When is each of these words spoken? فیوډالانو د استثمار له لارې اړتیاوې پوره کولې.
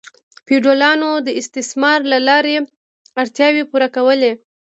فیوډالانو 0.45 1.09
د 1.25 1.27
استثمار 1.41 1.99
له 2.11 2.19
لارې 2.27 2.55
اړتیاوې 3.21 3.63
پوره 3.69 3.87
کولې. 3.95 4.31